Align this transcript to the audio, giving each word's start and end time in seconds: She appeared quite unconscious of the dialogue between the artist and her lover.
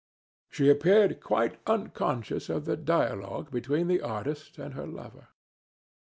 She 0.49 0.67
appeared 0.67 1.19
quite 1.21 1.59
unconscious 1.67 2.49
of 2.49 2.65
the 2.65 2.75
dialogue 2.75 3.51
between 3.51 3.85
the 3.87 4.01
artist 4.01 4.57
and 4.57 4.73
her 4.73 4.87
lover. 4.87 5.27